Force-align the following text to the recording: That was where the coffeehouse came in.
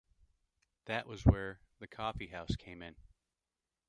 That 0.85 1.05
was 1.05 1.23
where 1.27 1.59
the 1.77 1.85
coffeehouse 1.85 2.55
came 2.55 2.81
in. 2.81 2.95